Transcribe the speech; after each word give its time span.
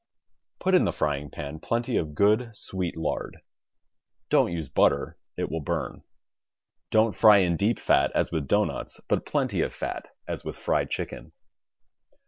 Put 0.57 0.73
in 0.73 0.85
the 0.85 0.91
frying 0.91 1.29
pan 1.29 1.59
plenty 1.59 1.95
of 1.97 2.15
good 2.15 2.57
sweet 2.57 2.97
lard. 2.97 3.37
Don't 4.31 4.51
use 4.51 4.67
butter. 4.67 5.15
It 5.37 5.51
will 5.51 5.59
burn. 5.59 6.01
Don't 6.89 7.15
fry 7.15 7.37
in 7.37 7.55
deep 7.55 7.77
fat, 7.77 8.11
as 8.15 8.31
with 8.31 8.47
doughnuts, 8.47 8.99
but 9.07 9.27
plenty 9.27 9.61
of 9.61 9.75
fat, 9.75 10.07
as 10.27 10.43
with 10.43 10.55
fried 10.57 10.89
chicken. 10.89 11.33